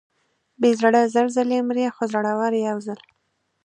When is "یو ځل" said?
2.67-2.99